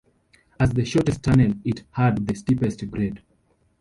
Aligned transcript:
As 0.59 0.71
the 0.71 0.83
shortest 0.83 1.21
tunnel 1.21 1.53
it 1.63 1.83
had 1.91 2.25
the 2.25 2.33
steepest 2.33 2.89
grade. 2.89 3.21